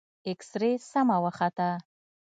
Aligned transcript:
اكسرې 0.31 0.71
سمه 0.91 1.17
وخته. 1.23 1.69